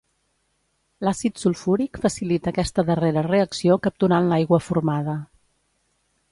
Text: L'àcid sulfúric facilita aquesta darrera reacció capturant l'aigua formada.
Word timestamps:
L'àcid 1.07 1.41
sulfúric 1.41 1.99
facilita 2.07 2.51
aquesta 2.53 2.87
darrera 2.89 3.25
reacció 3.29 3.79
capturant 3.89 4.33
l'aigua 4.33 4.63
formada. 4.71 5.19